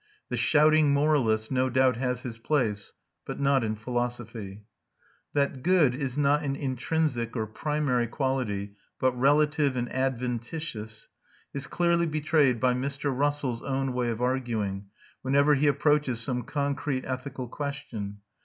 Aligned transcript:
The 0.29 0.35
shouting 0.35 0.95
moralist 0.95 1.51
no 1.51 1.69
doubt 1.69 1.95
has 1.97 2.21
his 2.21 2.39
place, 2.39 2.93
but 3.23 3.39
not 3.39 3.63
in 3.63 3.75
philosophy. 3.75 4.63
That 5.33 5.61
good 5.61 5.93
is 5.93 6.17
not 6.17 6.41
an 6.41 6.55
intrinsic 6.55 7.35
or 7.35 7.45
primary 7.45 8.07
quality, 8.07 8.77
but 8.99 9.11
relative 9.15 9.75
and 9.75 9.93
adventitious, 9.93 11.07
is 11.53 11.67
clearly 11.67 12.07
betrayed 12.07 12.59
by 12.59 12.73
Mr. 12.73 13.15
Russell's 13.15 13.61
own 13.61 13.93
way 13.93 14.09
of 14.09 14.23
arguing, 14.23 14.87
whenever 15.21 15.53
he 15.53 15.67
approaches 15.67 16.19
some 16.19 16.45
concrete 16.45 17.05
ethical 17.05 17.47
question. 17.47 18.21